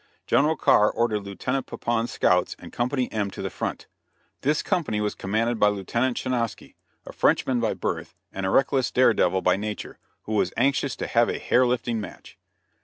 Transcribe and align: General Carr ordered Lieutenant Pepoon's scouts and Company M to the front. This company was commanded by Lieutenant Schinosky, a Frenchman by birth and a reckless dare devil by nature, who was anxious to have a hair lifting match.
General 0.25 0.55
Carr 0.55 0.89
ordered 0.89 1.19
Lieutenant 1.19 1.67
Pepoon's 1.67 2.09
scouts 2.09 2.55
and 2.57 2.73
Company 2.73 3.07
M 3.11 3.29
to 3.29 3.41
the 3.43 3.51
front. 3.51 3.85
This 4.41 4.63
company 4.63 4.99
was 4.99 5.13
commanded 5.13 5.59
by 5.59 5.67
Lieutenant 5.67 6.17
Schinosky, 6.17 6.73
a 7.05 7.13
Frenchman 7.13 7.59
by 7.59 7.75
birth 7.75 8.15
and 8.33 8.43
a 8.43 8.49
reckless 8.49 8.89
dare 8.89 9.13
devil 9.13 9.43
by 9.43 9.57
nature, 9.57 9.99
who 10.23 10.31
was 10.33 10.51
anxious 10.57 10.95
to 10.95 11.05
have 11.05 11.29
a 11.29 11.37
hair 11.37 11.67
lifting 11.67 12.01
match. 12.01 12.39